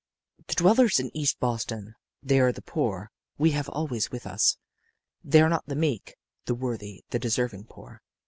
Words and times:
"The 0.47 0.55
dwellers 0.55 0.99
in 0.99 1.15
East 1.15 1.39
Boston 1.39 1.93
they 2.23 2.39
are 2.39 2.51
the 2.51 2.63
poor 2.63 3.11
we 3.37 3.51
have 3.51 3.69
always 3.69 4.09
with 4.09 4.25
us. 4.25 4.57
They 5.23 5.41
are 5.41 5.47
not 5.49 5.67
the 5.67 5.75
meek, 5.75 6.15
the 6.45 6.55
worthy, 6.55 7.03
the 7.11 7.19
deserving 7.19 7.65
poor. 7.69 8.01